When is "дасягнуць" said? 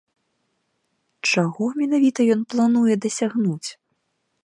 3.07-3.69